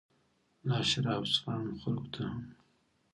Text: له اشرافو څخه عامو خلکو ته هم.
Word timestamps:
له 0.67 0.75
اشرافو 0.83 1.31
څخه 1.33 1.47
عامو 1.53 1.79
خلکو 1.83 2.07
ته 2.13 2.19
هم. 2.31 2.39